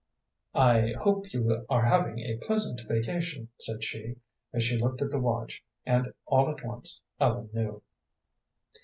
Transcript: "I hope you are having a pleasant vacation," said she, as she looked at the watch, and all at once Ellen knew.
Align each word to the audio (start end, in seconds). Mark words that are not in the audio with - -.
"I 0.55 0.95
hope 0.99 1.31
you 1.31 1.63
are 1.69 1.85
having 1.85 2.21
a 2.21 2.37
pleasant 2.37 2.81
vacation," 2.87 3.49
said 3.59 3.83
she, 3.83 4.15
as 4.51 4.63
she 4.63 4.79
looked 4.79 5.03
at 5.03 5.11
the 5.11 5.19
watch, 5.19 5.63
and 5.85 6.11
all 6.25 6.49
at 6.49 6.65
once 6.65 6.99
Ellen 7.19 7.51
knew. 7.53 7.83